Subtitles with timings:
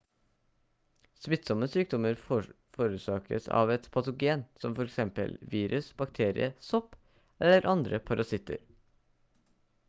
[1.25, 6.99] smittsomme sykdommer forårsakes av et patogen som f.eks virus bakterie sopp
[7.45, 8.61] eller andre parasitter